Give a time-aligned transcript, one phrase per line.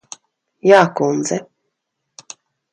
[0.69, 1.39] Jā, kundze.